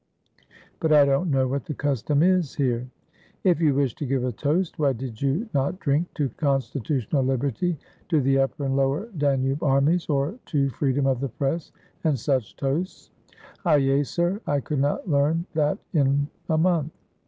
"But 0.79 0.91
I 0.91 1.05
don't 1.05 1.29
know 1.29 1.47
what 1.47 1.65
the 1.65 1.75
custom 1.75 2.23
is 2.23 2.55
here." 2.55 2.87
"If 3.43 3.61
you 3.61 3.75
wished 3.75 3.99
to 3.99 4.05
give 4.07 4.23
a 4.23 4.31
toast, 4.31 4.79
why 4.79 4.93
did 4.93 5.21
you 5.21 5.47
not 5.53 5.79
drink 5.79 6.11
to 6.15 6.29
constitutional 6.37 7.21
Liberty, 7.21 7.77
to 8.09 8.19
the 8.19 8.39
upper 8.39 8.63
and 8.65 8.75
lower 8.75 9.09
362 9.11 9.19
THE 9.19 9.21
UNLUCKY 9.23 9.61
WEATHERCOCK 9.61 9.61
Danube 9.61 9.63
armies, 9.71 10.09
or 10.09 10.39
to 10.51 10.69
freedom 10.75 11.05
of 11.05 11.19
the 11.19 11.29
press, 11.29 11.71
and 12.03 12.17
such 12.17 12.55
toasts?" 12.55 13.11
^^Hyay, 13.63 14.03
sir! 14.03 14.41
I 14.47 14.59
could 14.59 14.79
not 14.79 15.07
learn 15.07 15.45
that 15.53 15.77
in 15.93 16.27
a 16.49 16.57
month!" 16.57 16.91